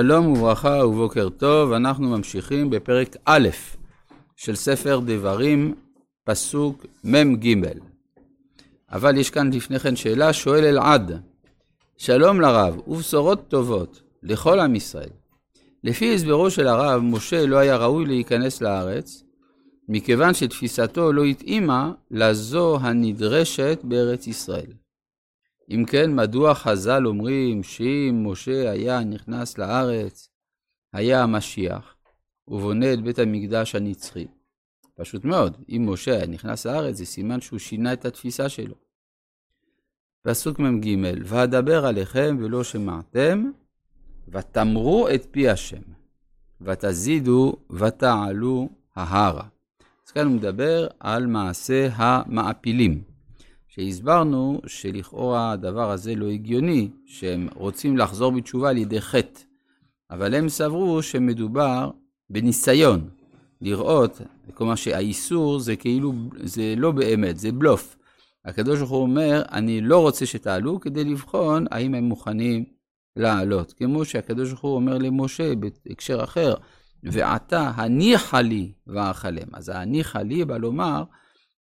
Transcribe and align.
שלום 0.00 0.26
וברכה 0.26 0.86
ובוקר 0.86 1.28
טוב, 1.28 1.72
אנחנו 1.72 2.08
ממשיכים 2.08 2.70
בפרק 2.70 3.16
א' 3.24 3.48
של 4.36 4.54
ספר 4.54 5.00
דברים, 5.06 5.74
פסוק 6.24 6.86
מ"ג. 7.04 7.54
אבל 8.92 9.18
יש 9.18 9.30
כאן 9.30 9.52
לפני 9.52 9.78
כן 9.78 9.96
שאלה, 9.96 10.32
שואל 10.32 10.64
אלעד, 10.64 11.22
שלום 11.96 12.40
לרב 12.40 12.88
ובשורות 12.88 13.48
טובות 13.48 14.02
לכל 14.22 14.60
עם 14.60 14.74
ישראל. 14.74 15.10
לפי 15.84 16.14
הסברו 16.14 16.50
של 16.50 16.66
הרב, 16.66 17.02
משה 17.02 17.46
לא 17.46 17.56
היה 17.56 17.76
ראוי 17.76 18.04
להיכנס 18.04 18.60
לארץ, 18.60 19.22
מכיוון 19.88 20.34
שתפיסתו 20.34 21.12
לא 21.12 21.24
התאימה 21.24 21.92
לזו 22.10 22.78
הנדרשת 22.80 23.80
בארץ 23.84 24.26
ישראל. 24.26 24.72
אם 25.70 25.84
כן, 25.84 26.14
מדוע 26.14 26.54
חז"ל 26.54 27.06
אומרים 27.06 27.62
שאם 27.62 28.26
משה 28.26 28.70
היה 28.70 29.00
נכנס 29.00 29.58
לארץ, 29.58 30.28
היה 30.92 31.22
המשיח, 31.22 31.94
ובונה 32.48 32.92
את 32.92 33.02
בית 33.02 33.18
המקדש 33.18 33.74
הנצחי? 33.74 34.26
פשוט 34.94 35.24
מאוד, 35.24 35.56
אם 35.68 35.92
משה 35.92 36.16
היה 36.16 36.26
נכנס 36.26 36.66
לארץ, 36.66 36.96
זה 36.96 37.06
סימן 37.06 37.40
שהוא 37.40 37.58
שינה 37.58 37.92
את 37.92 38.04
התפיסה 38.04 38.48
שלו. 38.48 38.74
פסוק 40.22 40.58
מ"ג, 40.58 40.96
ואדבר 41.24 41.86
עליכם 41.86 42.36
ולא 42.40 42.64
שמעתם, 42.64 43.50
ותמרו 44.28 45.08
את 45.08 45.26
פי 45.30 45.48
השם, 45.48 45.82
ותזידו 46.60 47.56
ותעלו 47.70 48.68
ההרה. 48.96 49.48
אז 50.06 50.10
כאן 50.10 50.26
הוא 50.26 50.34
מדבר 50.34 50.88
על 51.00 51.26
מעשה 51.26 51.88
המעפילים. 51.92 53.02
שהסברנו 53.76 54.60
שלכאורה 54.66 55.52
הדבר 55.52 55.90
הזה 55.90 56.14
לא 56.14 56.28
הגיוני, 56.28 56.90
שהם 57.06 57.48
רוצים 57.54 57.96
לחזור 57.96 58.32
בתשובה 58.32 58.70
על 58.70 58.76
ידי 58.76 59.00
חטא, 59.00 59.40
אבל 60.10 60.34
הם 60.34 60.48
סברו 60.48 61.02
שמדובר 61.02 61.90
בניסיון, 62.30 63.08
לראות, 63.60 64.20
כלומר 64.54 64.74
שהאיסור 64.74 65.58
זה 65.58 65.76
כאילו, 65.76 66.12
זה 66.42 66.74
לא 66.76 66.90
באמת, 66.90 67.38
זה 67.38 67.52
בלוף. 67.52 67.96
הקדוש 68.44 68.78
ברוך 68.78 68.90
הוא 68.90 69.02
אומר, 69.02 69.42
אני 69.52 69.80
לא 69.80 70.00
רוצה 70.00 70.26
שתעלו 70.26 70.80
כדי 70.80 71.04
לבחון 71.04 71.66
האם 71.70 71.94
הם 71.94 72.04
מוכנים 72.04 72.64
לעלות. 73.16 73.72
כמו 73.72 74.04
שהקדוש 74.04 74.48
ברוך 74.48 74.60
הוא 74.60 74.74
אומר 74.74 74.98
למשה 74.98 75.52
בהקשר 75.86 76.24
אחר, 76.24 76.54
ועתה 77.02 77.72
הניחה 77.74 78.40
לי 78.40 78.72
ואכלם. 78.86 79.48
אז 79.52 79.68
ההניחה 79.68 80.22
לי 80.22 80.44
בא 80.44 80.56
לומר, 80.56 81.04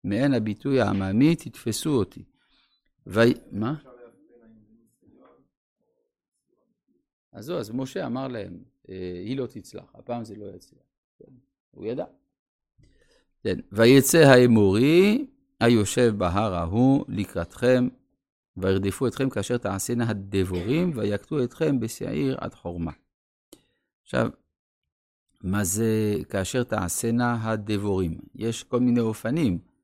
מעין 0.06 0.34
הביטוי 0.34 0.82
העממי, 0.82 1.36
תתפסו 1.36 1.90
אותי. 1.90 2.24
ו... 3.08 3.20
מה? 3.52 3.76
אז 7.32 7.46
זהו, 7.46 7.58
אז 7.58 7.72
משה 7.72 8.06
אמר 8.06 8.28
להם, 8.28 8.64
אה, 8.90 9.22
היא 9.26 9.38
לא 9.38 9.46
תצלח, 9.48 9.84
הפעם 9.94 10.24
זה 10.24 10.36
לא 10.36 10.46
יצליח. 10.56 10.82
כן, 11.20 11.32
הוא 11.72 11.86
ידע. 11.86 12.06
כן, 13.44 13.60
ויצא 13.72 14.18
האמורי 14.18 15.28
היושב 15.60 16.14
בהר 16.18 16.54
ההוא 16.54 17.06
לקראתכם, 17.08 17.88
וירדפו 18.58 19.08
אתכם 19.08 19.30
כאשר 19.30 19.58
תעשינה 19.58 20.10
הדבורים, 20.10 20.92
ויקטו 20.96 21.44
אתכם 21.44 21.80
בשעיר 21.80 22.38
עד 22.40 22.54
חורמה. 22.54 22.92
עכשיו, 24.04 24.30
מה 25.44 25.64
זה 25.64 26.16
כאשר 26.30 26.64
תעשינה 26.64 27.52
הדבורים? 27.52 28.20
יש 28.36 28.64
כל 28.64 28.80
מיני 28.80 29.00
אופנים. 29.00 29.75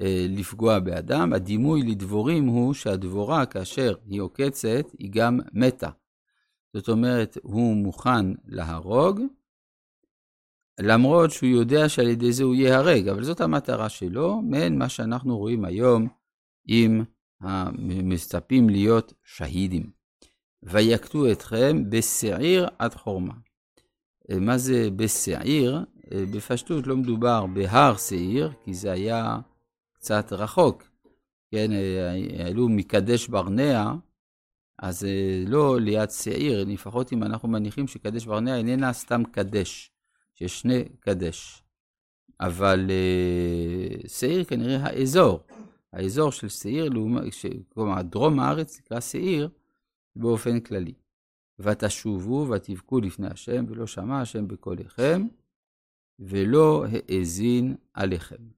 אה, 0.00 0.26
לפגוע 0.28 0.78
באדם. 0.78 1.32
הדימוי 1.32 1.82
לדבורים 1.82 2.46
הוא 2.46 2.74
שהדבורה, 2.74 3.46
כאשר 3.46 3.94
היא 4.06 4.20
עוקצת, 4.20 4.86
היא 4.98 5.10
גם 5.12 5.40
מתה. 5.52 5.90
זאת 6.76 6.88
אומרת, 6.88 7.38
הוא 7.42 7.76
מוכן 7.76 8.26
להרוג, 8.44 9.20
למרות 10.80 11.30
שהוא 11.30 11.50
יודע 11.50 11.88
שעל 11.88 12.08
ידי 12.08 12.32
זה 12.32 12.44
הוא 12.44 12.54
ייהרג, 12.54 13.08
אבל 13.08 13.24
זאת 13.24 13.40
המטרה 13.40 13.88
שלו, 13.88 14.42
מעין 14.42 14.78
מה 14.78 14.88
שאנחנו 14.88 15.38
רואים 15.38 15.64
היום 15.64 16.08
עם 16.66 17.04
המצפים 17.40 18.68
להיות 18.68 19.12
שהידים. 19.24 19.90
ויקטו 20.62 21.32
אתכם 21.32 21.90
בשעיר 21.90 22.68
עד 22.78 22.94
חורמה. 22.94 23.34
אה, 24.30 24.38
מה 24.40 24.58
זה 24.58 24.88
בשעיר? 24.96 25.84
אה, 26.12 26.24
בפשטות 26.34 26.86
לא 26.86 26.96
מדובר 26.96 27.46
בהר 27.46 27.96
שעיר, 27.96 28.52
כי 28.64 28.74
זה 28.74 28.92
היה 28.92 29.38
קצת 30.08 30.32
רחוק, 30.32 30.82
כן, 31.50 31.70
העלו 32.38 32.68
מקדש 32.68 33.28
ברנע, 33.28 33.92
אז 34.78 35.04
אה, 35.04 35.44
לא 35.46 35.80
ליד 35.80 36.10
שעיר, 36.10 36.64
לפחות 36.64 37.12
אם 37.12 37.22
אנחנו 37.22 37.48
מניחים 37.48 37.86
שקדש 37.88 38.26
ברנע 38.26 38.56
איננה 38.56 38.92
סתם 38.92 39.22
קדש, 39.24 39.90
שיש 40.34 40.60
שני 40.60 40.84
קדש. 41.00 41.62
אבל 42.40 42.90
אה, 42.90 44.08
שעיר 44.08 44.44
כנראה 44.44 44.76
האזור, 44.82 45.40
האזור 45.92 46.32
של 46.32 46.48
שעיר, 46.48 46.92
כלומר 47.68 48.02
דרום 48.02 48.40
הארץ 48.40 48.78
נקרא 48.78 49.00
שעיר 49.00 49.48
באופן 50.16 50.60
כללי. 50.60 50.94
ותשובו 51.58 52.48
ותבכו 52.48 53.00
לפני 53.00 53.26
השם, 53.26 53.64
ולא 53.68 53.86
שמע 53.86 54.20
השם 54.20 54.48
בקוליכם, 54.48 55.26
ולא 56.18 56.84
האזין 57.08 57.76
עליכם. 57.94 58.57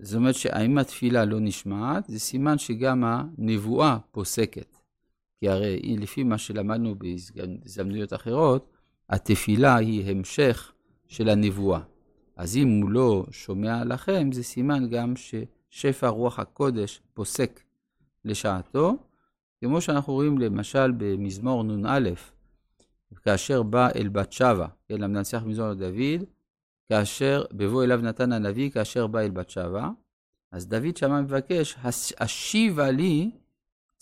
זאת 0.00 0.14
אומרת 0.14 0.34
שהאם 0.34 0.78
התפילה 0.78 1.24
לא 1.24 1.40
נשמעת, 1.40 2.04
זה 2.08 2.18
סימן 2.18 2.58
שגם 2.58 3.04
הנבואה 3.04 3.98
פוסקת. 4.10 4.76
כי 5.40 5.48
הרי 5.48 5.96
לפי 5.98 6.22
מה 6.22 6.38
שלמדנו 6.38 6.94
בהזדמנויות 6.94 8.12
אחרות, 8.12 8.70
התפילה 9.10 9.76
היא 9.76 10.10
המשך 10.10 10.72
של 11.06 11.28
הנבואה. 11.28 11.80
אז 12.36 12.56
אם 12.56 12.80
הוא 12.82 12.90
לא 12.90 13.26
שומע 13.30 13.84
לכם, 13.84 14.32
זה 14.32 14.42
סימן 14.42 14.88
גם 14.88 15.14
ששפע 15.16 16.08
רוח 16.08 16.38
הקודש 16.38 17.00
פוסק 17.14 17.60
לשעתו, 18.24 18.96
כמו 19.60 19.80
שאנחנו 19.80 20.12
רואים 20.12 20.38
למשל 20.38 20.92
במזמור 20.96 21.62
נ"א, 21.62 22.10
כאשר 23.22 23.62
בא 23.62 23.88
אל 23.96 24.08
בת 24.08 24.32
שבע, 24.32 24.66
כן, 24.88 25.00
למנצח 25.00 25.42
מזמור 25.46 25.68
לדוד, 25.68 26.24
כאשר, 26.88 27.44
בבוא 27.52 27.84
אליו 27.84 28.00
נתן 28.02 28.32
הנביא, 28.32 28.70
כאשר 28.70 29.06
בא 29.06 29.20
אל 29.20 29.30
בת 29.30 29.50
שבע, 29.50 29.88
אז 30.52 30.66
דוד 30.66 30.96
שמה 30.96 31.20
מבקש, 31.20 31.76
השיבה 32.18 32.90
לי 32.90 33.30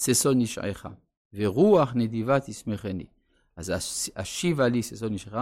ששון 0.01 0.39
נשעך, 0.39 0.87
ורוח 1.35 1.93
נדיבה 1.95 2.41
תשמחני. 2.41 3.07
אז 3.57 3.73
השיבה 4.17 4.69
לי 4.69 4.83
ששון 4.83 5.13
נשעך, 5.13 5.39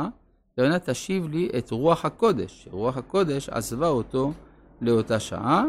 הכוונה 0.53 0.79
תשיב 0.79 1.29
לי 1.29 1.49
את 1.59 1.71
רוח 1.71 2.05
הקודש, 2.05 2.69
רוח 2.71 2.97
הקודש 2.97 3.49
עזבה 3.49 3.89
אותו 3.89 4.33
לאותה 4.81 5.21
שעה, 5.21 5.65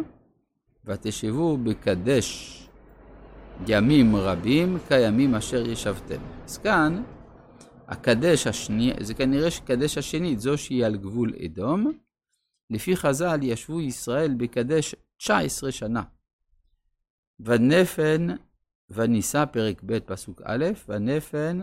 ותשבו 0.86 1.58
בקדש 1.58 2.60
ימים 3.68 4.16
רבים 4.16 4.78
כימים 4.88 5.36
אשר 5.36 5.70
ישבתם. 5.70 6.20
אז 6.46 6.58
כאן 6.58 7.04
הקדש 7.88 8.48
השני, 8.48 8.94
זה 9.00 9.14
כנראה 9.14 9.52
שקדש 9.52 9.98
השנית, 9.98 10.40
זו 10.40 10.58
שהיא 10.58 10.86
על 10.86 10.98
גבול 10.98 11.34
אדום. 11.46 11.92
לפי 12.70 12.96
חז"ל 12.96 13.40
ישבו 13.44 13.82
ישראל 13.82 14.34
בקדש 14.38 14.96
19 15.18 15.72
שנה. 15.72 16.04
ונפן 17.40 18.28
ונישא, 18.90 19.46
פרק 19.46 19.82
ב', 19.86 20.00
פסוק 20.00 20.42
א', 20.46 20.66
ונפן 20.88 21.60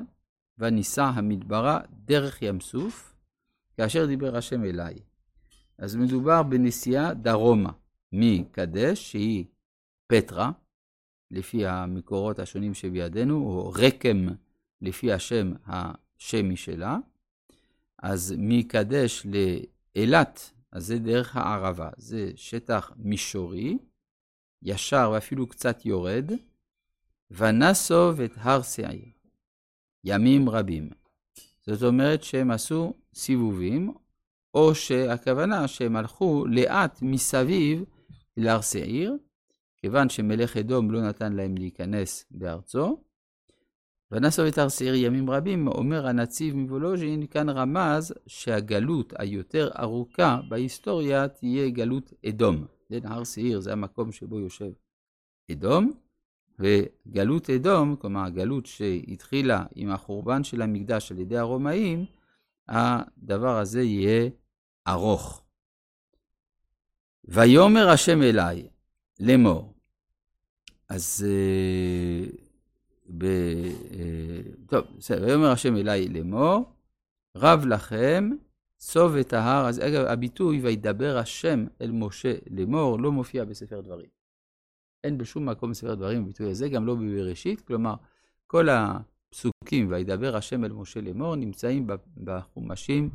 ונישא 0.58 1.02
המדברה 1.02 1.80
דרך 1.90 2.42
ים 2.42 2.60
סוף, 2.60 3.14
כאשר 3.76 4.06
דיבר 4.06 4.36
השם 4.36 4.64
אליי. 4.64 4.94
אז 5.78 5.96
מדובר 5.96 6.42
בנסיעה 6.42 7.14
דרומה, 7.14 7.72
מקדש, 8.12 9.10
שהיא 9.10 9.44
פטרה, 10.06 10.50
לפי 11.30 11.66
המקורות 11.66 12.38
השונים 12.38 12.74
שבידינו, 12.74 13.36
או 13.36 13.72
רקם 13.76 14.26
לפי 14.82 15.12
השם 15.12 15.52
שם 16.20 16.50
משלה. 16.50 16.98
אז 18.02 18.34
מקדש 18.38 19.26
לאילת, 19.26 20.50
אז 20.72 20.86
זה 20.86 20.98
דרך 20.98 21.36
הערבה, 21.36 21.88
זה 21.96 22.32
שטח 22.36 22.92
מישורי, 22.96 23.78
ישר 24.62 25.10
ואפילו 25.14 25.46
קצת 25.46 25.86
יורד, 25.86 26.30
ונסוב 27.30 28.20
את 28.20 28.32
הר 28.36 28.62
שעיר, 28.62 29.08
ימים 30.04 30.48
רבים. 30.48 30.90
זאת 31.66 31.82
אומרת 31.82 32.22
שהם 32.22 32.50
עשו 32.50 32.94
סיבובים, 33.14 33.94
או 34.54 34.74
שהכוונה 34.74 35.68
שהם 35.68 35.96
הלכו 35.96 36.44
לאט 36.46 37.02
מסביב 37.02 37.84
להר 38.36 38.60
שעיר, 38.60 39.16
כיוון 39.76 40.08
שמלך 40.08 40.56
אדום 40.56 40.90
לא 40.90 41.08
נתן 41.08 41.32
להם 41.32 41.56
להיכנס 41.56 42.24
בארצו, 42.30 43.02
ונסו 44.12 44.48
את 44.48 44.58
שעיר 44.68 44.94
ימים 44.94 45.30
רבים, 45.30 45.68
אומר 45.68 46.06
הנציב 46.06 46.56
מוולוז'ין, 46.56 47.26
כאן 47.26 47.48
רמז 47.48 48.14
שהגלות 48.26 49.12
היותר 49.18 49.70
ארוכה 49.78 50.40
בהיסטוריה 50.48 51.28
תהיה 51.28 51.68
גלות 51.68 52.12
אדום. 52.28 52.66
כן, 52.88 53.00
הר 53.04 53.24
שעיר 53.24 53.60
זה 53.60 53.72
המקום 53.72 54.12
שבו 54.12 54.40
יושב 54.40 54.70
אדום, 55.52 55.92
וגלות 56.58 57.50
אדום, 57.50 57.96
כלומר 57.96 58.24
הגלות 58.24 58.66
שהתחילה 58.66 59.64
עם 59.74 59.90
החורבן 59.90 60.44
של 60.44 60.62
המקדש 60.62 61.12
על 61.12 61.18
ידי 61.18 61.38
הרומאים, 61.38 62.04
הדבר 62.68 63.58
הזה 63.58 63.82
יהיה 63.82 64.30
ארוך. 64.88 65.42
ויאמר 67.24 67.88
השם 67.88 68.22
אליי 68.22 68.68
לאמור. 69.20 69.74
אז 70.88 71.26
uh, 71.26 72.49
ב, 73.18 73.24
uh, 73.24 73.96
טוב, 74.66 74.84
בסדר, 74.98 75.26
ויאמר 75.26 75.50
השם 75.50 75.76
אליי 75.76 76.08
לאמור, 76.08 76.64
רב 77.36 77.66
לכם, 77.66 78.30
סוב 78.80 79.16
את 79.16 79.32
ההר. 79.32 79.66
אז 79.66 79.78
אגב, 79.78 80.04
הביטוי 80.06 80.60
וידבר 80.60 81.16
השם 81.16 81.64
אל 81.80 81.90
משה 81.90 82.34
לאמור 82.50 83.00
לא 83.00 83.12
מופיע 83.12 83.44
בספר 83.44 83.80
דברים. 83.80 84.08
אין 85.04 85.18
בשום 85.18 85.48
מקום 85.48 85.70
בספר 85.70 85.94
דברים 85.94 86.22
הביטוי 86.22 86.50
הזה, 86.50 86.68
גם 86.68 86.86
לא 86.86 86.94
בבראשית, 86.94 87.60
כלומר, 87.60 87.94
כל 88.46 88.68
הפסוקים 88.68 89.90
וידבר 89.90 90.36
השם 90.36 90.64
אל 90.64 90.72
משה 90.72 91.00
לאמור 91.00 91.36
נמצאים 91.36 91.86
בחומשים 92.24 93.10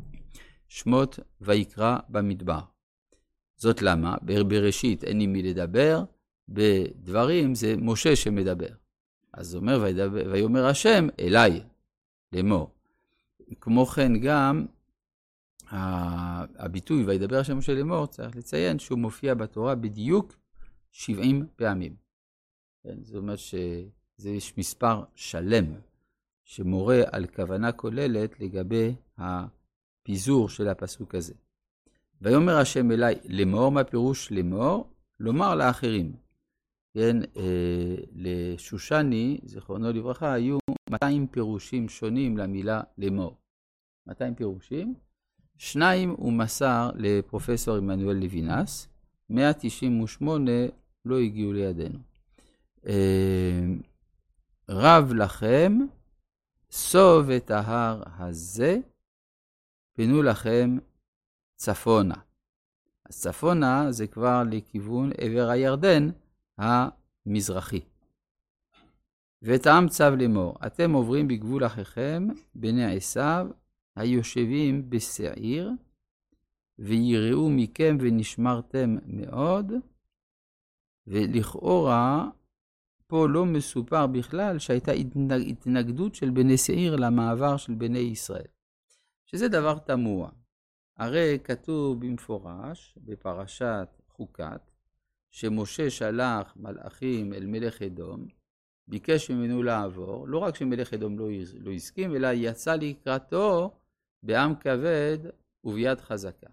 שמות 0.67 1.19
ויקרא 1.41 1.97
במדבר. 2.09 2.59
זאת 3.57 3.81
למה? 3.81 4.15
בראשית 4.47 5.03
אין 5.03 5.19
עם 5.19 5.33
מי 5.33 5.43
לדבר, 5.43 6.03
בדברים 6.49 7.55
זה 7.55 7.75
משה 7.77 8.15
שמדבר. 8.15 8.84
אז 9.35 9.55
אומר, 9.55 9.83
ויאמר 10.31 10.65
השם 10.65 11.07
אליי, 11.19 11.61
לאמור. 12.31 12.69
כמו 13.61 13.85
כן 13.85 14.19
גם 14.19 14.65
הביטוי 16.57 17.03
וידבר 17.03 17.39
השם 17.39 17.57
משה 17.57 17.73
לאמור, 17.73 18.07
צריך 18.07 18.35
לציין 18.35 18.79
שהוא 18.79 18.99
מופיע 18.99 19.33
בתורה 19.33 19.75
בדיוק 19.75 20.35
70 20.91 21.47
פעמים. 21.55 21.95
כן, 22.83 23.03
זאת 23.03 23.15
אומרת 23.15 23.39
שזה 23.39 24.29
יש 24.29 24.57
מספר 24.57 25.03
שלם 25.15 25.65
שמורה 26.43 27.01
על 27.11 27.27
כוונה 27.27 27.71
כוללת 27.71 28.39
לגבי 28.39 28.95
הפיזור 29.17 30.49
של 30.49 30.67
הפסוק 30.67 31.15
הזה. 31.15 31.33
ויאמר 32.21 32.57
השם 32.57 32.91
אליי 32.91 33.15
לאמור, 33.25 33.71
מה 33.71 33.83
פירוש 33.83 34.31
לאמור? 34.31 34.89
לומר 35.19 35.55
לאחרים. 35.55 36.24
כן, 36.95 37.17
אה, 37.37 37.95
לשושני, 38.15 39.39
זיכרונו 39.45 39.91
לברכה, 39.91 40.33
היו 40.33 40.57
200 40.89 41.27
פירושים 41.27 41.89
שונים 41.89 42.37
למילה 42.37 42.81
לאמור. 42.97 43.37
200 44.07 44.35
פירושים. 44.35 44.95
שניים 45.57 46.09
הוא 46.09 46.33
מסר 46.33 46.89
לפרופסור 46.95 47.75
עמנואל 47.75 48.15
לוינס, 48.15 48.87
198 49.29 50.51
לא 51.05 51.19
הגיעו 51.19 51.53
לידינו. 51.53 51.99
אה, 52.87 53.65
רב 54.69 55.13
לכם, 55.13 55.77
סוב 56.71 57.29
את 57.29 57.51
ההר 57.51 58.03
הזה, 58.17 58.77
פנו 59.93 60.23
לכם 60.23 60.77
צפונה. 61.55 62.15
אז 63.05 63.21
צפונה 63.21 63.91
זה 63.91 64.07
כבר 64.07 64.43
לכיוון 64.51 65.11
עבר 65.17 65.49
הירדן 65.49 66.09
המזרחי. 66.57 67.81
ואת 69.41 69.65
העם 69.65 69.87
צו 69.87 70.15
לאמור, 70.19 70.57
אתם 70.65 70.93
עוברים 70.93 71.27
בגבול 71.27 71.65
אחיכם, 71.65 72.27
בני 72.55 72.95
עשיו, 72.95 73.47
היושבים 73.95 74.89
בשעיר, 74.89 75.71
ויראו 76.79 77.49
מכם 77.49 77.97
ונשמרתם 78.01 78.95
מאוד, 79.07 79.71
ולכאורה 81.07 82.29
פה 83.07 83.27
לא 83.29 83.45
מסופר 83.45 84.07
בכלל 84.07 84.59
שהייתה 84.59 84.91
התנגדות 85.47 86.15
של 86.15 86.29
בני 86.29 86.57
שעיר 86.57 86.95
למעבר 86.95 87.57
של 87.57 87.73
בני 87.73 87.99
ישראל, 87.99 88.47
שזה 89.25 89.47
דבר 89.47 89.77
תמוה. 89.77 90.29
הרי 90.97 91.39
כתוב 91.43 91.99
במפורש 91.99 92.97
בפרשת 92.97 93.87
חוקת, 94.07 94.71
שמשה 95.35 95.89
שלח 95.89 96.53
מלאכים 96.55 97.33
אל 97.33 97.45
מלך 97.45 97.81
אדום, 97.81 98.27
ביקש 98.87 99.31
ממנו 99.31 99.63
לעבור, 99.63 100.27
לא 100.27 100.37
רק 100.37 100.55
שמלך 100.55 100.93
אדום 100.93 101.19
לא, 101.19 101.27
לא 101.59 101.71
הסכים, 101.71 102.15
אלא 102.15 102.27
יצא 102.33 102.75
לקראתו 102.75 103.79
בעם 104.23 104.55
כבד 104.55 105.17
וביד 105.63 105.99
חזקה. 105.99 106.47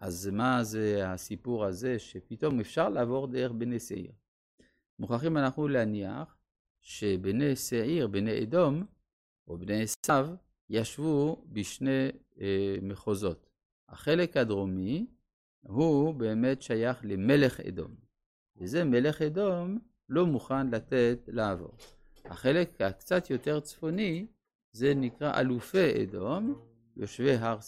אז 0.00 0.28
מה 0.32 0.64
זה 0.64 1.10
הסיפור 1.10 1.64
הזה 1.64 1.98
שפתאום 1.98 2.60
אפשר 2.60 2.88
לעבור 2.88 3.26
דרך 3.26 3.52
בני 3.52 3.80
שעיר? 3.80 4.12
מוכרחים 4.98 5.36
אנחנו 5.36 5.68
להניח 5.68 6.36
שבני 6.80 7.56
שעיר, 7.56 8.06
בני 8.06 8.42
אדום, 8.42 8.84
או 9.48 9.58
בני 9.58 9.82
עשיו, 9.82 10.28
ישבו 10.70 11.44
בשני 11.52 12.08
אה, 12.40 12.76
מחוזות. 12.82 13.46
החלק 13.88 14.36
הדרומי 14.36 15.06
הוא 15.66 16.14
באמת 16.14 16.62
שייך 16.62 17.00
למלך 17.04 17.60
אדום, 17.60 17.94
וזה 18.56 18.84
מלך 18.84 19.22
אדום 19.22 19.78
לא 20.08 20.26
מוכן 20.26 20.70
לתת 20.70 21.18
לעבור. 21.28 21.76
החלק 22.24 22.80
הקצת 22.80 23.30
יותר 23.30 23.60
צפוני 23.60 24.26
זה 24.72 24.94
נקרא 24.94 25.40
אלופי 25.40 26.02
אדום, 26.02 26.54
יושבי 26.96 27.34
הר, 27.34 27.58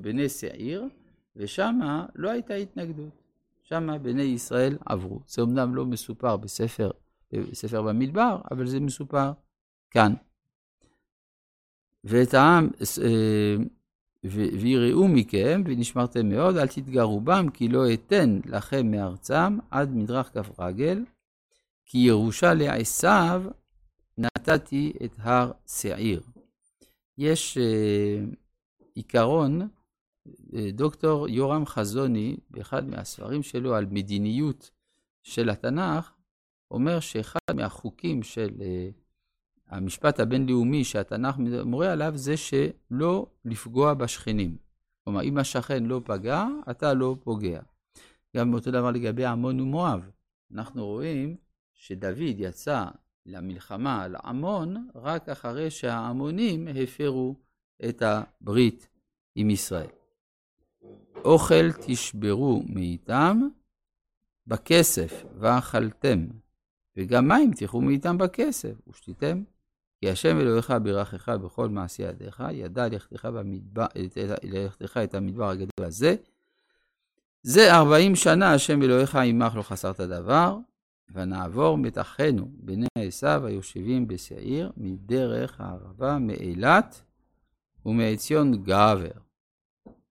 בני 0.00 0.28
שעיר, 0.28 0.84
ושם 1.36 1.80
לא 2.14 2.30
הייתה 2.30 2.54
התנגדות. 2.54 3.22
שם 3.62 3.88
בני 4.02 4.22
ישראל 4.22 4.78
עברו. 4.86 5.20
זה 5.26 5.42
אמנם 5.42 5.74
לא 5.74 5.86
מסופר 5.86 6.36
בספר, 6.36 6.90
בספר 7.32 7.82
במדבר, 7.82 8.40
אבל 8.50 8.66
זה 8.66 8.80
מסופר 8.80 9.32
כאן. 9.90 10.14
ואת 12.04 12.34
העם, 12.34 12.70
אה, 13.04 13.56
ויראו 14.24 15.08
מכם, 15.08 15.62
ונשמרתם 15.66 16.28
מאוד, 16.28 16.56
אל 16.56 16.68
תתגרו 16.68 17.20
בם, 17.20 17.46
כי 17.54 17.68
לא 17.68 17.92
אתן 17.94 18.40
לכם 18.44 18.90
מארצם 18.90 19.58
עד 19.70 19.90
מדרך 19.94 20.32
כף 20.34 20.60
רגל, 20.60 21.04
כי 21.86 21.98
ירושה 21.98 22.54
לעשיו 22.54 23.42
נתתי 24.18 24.92
את 25.04 25.12
הר 25.18 25.52
שעיר. 25.66 26.22
יש 27.18 27.58
uh, 27.58 28.36
עיקרון, 28.94 29.68
אה, 30.54 30.70
דוקטור 30.72 31.28
יורם 31.28 31.66
חזוני, 31.66 32.36
באחד 32.50 32.88
מהספרים 32.88 33.42
שלו 33.42 33.74
על 33.74 33.86
מדיניות 33.90 34.70
של 35.22 35.50
התנ"ך, 35.50 36.12
אומר 36.70 37.00
שאחד 37.00 37.38
מהחוקים 37.54 38.22
של 38.22 38.48
uh, 38.48 39.01
המשפט 39.72 40.20
הבינלאומי 40.20 40.84
שהתנ"ך 40.84 41.36
מורה 41.64 41.92
עליו 41.92 42.12
זה 42.14 42.34
שלא 42.36 43.26
לפגוע 43.44 43.94
בשכנים. 43.94 44.56
כלומר, 45.04 45.22
אם 45.22 45.38
השכן 45.38 45.84
לא 45.84 46.00
פגע, 46.04 46.46
אתה 46.70 46.94
לא 46.94 47.16
פוגע. 47.22 47.60
גם 48.36 48.54
אותו 48.54 48.70
דבר 48.70 48.90
לגבי 48.90 49.24
עמון 49.24 49.60
ומואב. 49.60 50.10
אנחנו 50.54 50.86
רואים 50.86 51.36
שדוד 51.74 52.18
יצא 52.18 52.84
למלחמה 53.26 54.02
על 54.02 54.16
עמון 54.24 54.88
רק 54.94 55.28
אחרי 55.28 55.70
שהעמונים 55.70 56.68
הפרו 56.82 57.34
את 57.88 58.02
הברית 58.02 58.88
עם 59.34 59.50
ישראל. 59.50 59.90
אוכל 61.24 61.72
תשברו 61.86 62.62
מאיתם 62.68 63.40
בכסף 64.46 65.24
ואכלתם, 65.38 66.26
וגם 66.96 67.28
מים 67.28 67.50
תלכו 67.52 67.80
מאיתם 67.80 68.18
בכסף 68.18 68.88
ושתיתם. 68.88 69.42
כי 70.02 70.10
השם 70.10 70.40
אלוהיך 70.40 70.70
בירכך 70.82 71.28
בכל 71.28 71.68
מעשי 71.68 72.02
ידיך, 72.02 72.42
ידע 72.52 72.88
לכתך, 72.88 73.24
במדבר, 73.24 73.86
לכתך 74.42 75.00
את 75.04 75.14
המדבר 75.14 75.48
הגדול 75.50 75.86
הזה. 75.86 76.14
זה 77.42 77.74
ארבעים 77.74 78.16
שנה 78.16 78.54
השם 78.54 78.82
אלוהיך 78.82 79.16
עמך 79.16 79.54
לא 79.56 79.62
חסרת 79.62 80.00
דבר, 80.00 80.58
ונעבור 81.12 81.78
מתחנו 81.78 82.48
בני 82.52 82.86
עשיו 82.98 83.46
היושבים 83.46 84.08
בשעיר, 84.08 84.72
מדרך 84.76 85.60
הערבה 85.60 86.18
מאילת 86.18 87.02
ומעציון 87.86 88.62
גבר. 88.62 89.10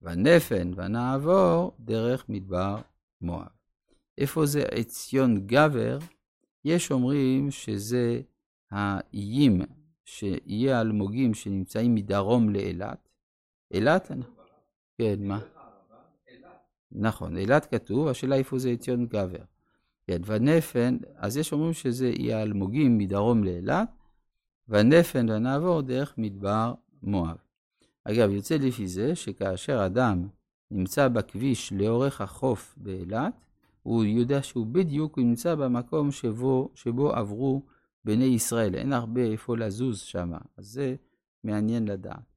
ונפן 0.01 0.71
ונעבור 0.75 1.75
דרך 1.79 2.29
מדבר 2.29 2.77
מואב. 3.21 3.47
איפה 4.17 4.45
זה 4.45 4.61
עציון 4.61 5.47
גבר? 5.47 5.97
יש 6.65 6.91
אומרים 6.91 7.51
שזה 7.51 8.21
האיים 8.71 9.61
שיהיה 10.11 10.81
אלמוגים 10.81 11.33
שנמצאים 11.33 11.95
מדרום 11.95 12.49
לאילת. 12.49 13.09
אילת? 13.73 14.11
כן, 14.97 15.15
מה? 15.19 15.39
נכון, 16.91 17.37
אילת 17.37 17.65
כתוב, 17.65 18.07
השאלה 18.07 18.35
איפה 18.35 18.59
זה 18.59 18.69
עציון 18.69 19.05
גבר. 19.05 19.43
כן, 20.07 20.21
ונפן, 20.25 20.97
אז 21.15 21.37
יש 21.37 21.53
אומרים 21.53 21.73
שזה 21.73 22.07
יהיה 22.07 22.41
אלמוגים 22.41 22.97
מדרום 22.97 23.43
לאילת, 23.43 23.89
ונפן 24.69 25.29
ונעבור 25.29 25.81
דרך 25.81 26.13
מדבר 26.17 26.73
מואב. 27.03 27.37
אגב, 28.03 28.31
יוצא 28.31 28.55
לפי 28.55 28.87
זה 28.87 29.15
שכאשר 29.15 29.85
אדם 29.85 30.27
נמצא 30.71 31.07
בכביש 31.07 31.73
לאורך 31.73 32.21
החוף 32.21 32.75
באילת, 32.77 33.33
הוא 33.83 34.03
יודע 34.03 34.43
שהוא 34.43 34.65
בדיוק 34.65 35.17
נמצא 35.17 35.55
במקום 35.55 36.11
שבו, 36.11 36.69
שבו 36.75 37.13
עברו 37.13 37.61
בני 38.05 38.25
ישראל, 38.25 38.75
אין 38.75 38.93
הרבה 38.93 39.21
איפה 39.21 39.57
לזוז 39.57 39.99
שם, 39.99 40.31
אז 40.57 40.65
זה 40.65 40.95
מעניין 41.43 41.87
לדעת. 41.87 42.30